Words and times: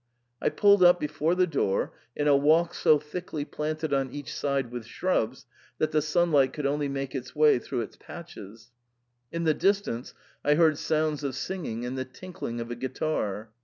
I 0.41 0.49
pulled 0.49 0.83
up 0.83 0.99
before 0.99 1.35
the 1.35 1.45
door, 1.45 1.93
in 2.15 2.27
a 2.27 2.35
walk 2.35 2.73
so 2.73 2.97
thickly 2.97 3.45
planted 3.45 3.93
on 3.93 4.09
each 4.09 4.33
side 4.33 4.71
with 4.71 4.87
shrubs 4.87 5.45
that 5.77 5.91
the 5.91 6.01
sunlight 6.01 6.53
could 6.53 6.65
only 6.65 6.87
make 6.87 7.13
its 7.13 7.35
way 7.35 7.59
through 7.59 7.81
in 7.81 7.89
patches. 7.99 8.71
In 9.31 9.43
the 9.43 9.53
distance 9.53 10.15
I 10.43 10.55
heard 10.55 10.79
sounds 10.79 11.23
of 11.23 11.35
singing 11.35 11.85
and 11.85 11.99
the 11.99 12.03
tinkling 12.05 12.59
of 12.59 12.71
a 12.71 12.75
guitar. 12.75 13.51